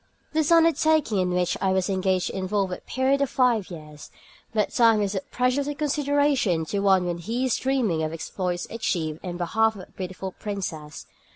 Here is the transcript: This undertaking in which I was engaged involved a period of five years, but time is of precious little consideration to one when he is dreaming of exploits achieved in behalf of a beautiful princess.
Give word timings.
This 0.33 0.51
undertaking 0.51 1.19
in 1.19 1.29
which 1.31 1.55
I 1.61 1.71
was 1.73 1.87
engaged 1.87 2.31
involved 2.31 2.73
a 2.73 2.77
period 2.77 3.21
of 3.21 3.29
five 3.29 3.69
years, 3.69 4.09
but 4.51 4.71
time 4.71 4.99
is 4.99 5.13
of 5.13 5.29
precious 5.29 5.67
little 5.67 5.75
consideration 5.75 6.65
to 6.73 6.79
one 6.79 7.05
when 7.05 7.19
he 7.19 7.45
is 7.45 7.55
dreaming 7.57 8.01
of 8.01 8.11
exploits 8.11 8.65
achieved 8.71 9.19
in 9.21 9.37
behalf 9.37 9.75
of 9.75 9.81
a 9.87 9.91
beautiful 9.91 10.31
princess. 10.31 11.05